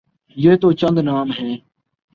یہ 0.35 0.55
تو 0.55 0.71
چند 0.71 0.97
نام 0.99 1.31
ہیں۔ 1.31 1.57